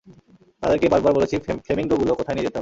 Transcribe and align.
তাদেরকে 0.63 0.87
বারবার 0.93 1.13
বলেছি 1.17 1.35
ফ্ল্যামিঙ্গোগুলো 1.65 2.11
কোথায় 2.19 2.35
নিয়ে 2.35 2.45
যেতে 2.47 2.51
হবে। 2.51 2.59